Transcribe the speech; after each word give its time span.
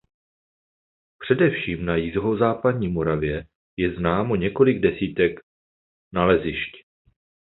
Především 1.19 1.85
na 1.85 1.95
jihozápadní 1.95 2.87
Moravě 2.87 3.45
je 3.77 3.95
známo 3.95 4.35
několik 4.35 4.79
desítek 4.79 5.39
nalezišť. 6.13 6.77